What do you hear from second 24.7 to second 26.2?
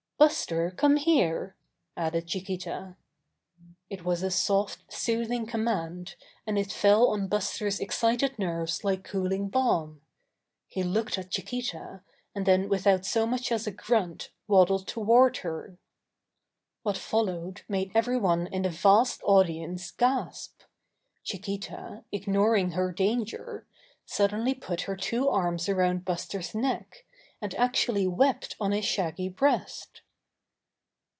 her two arms around